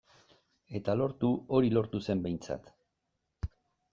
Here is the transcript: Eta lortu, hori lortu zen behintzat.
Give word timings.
Eta 0.79 0.95
lortu, 1.01 1.29
hori 1.59 1.69
lortu 1.77 2.01
zen 2.09 2.25
behintzat. 2.25 2.73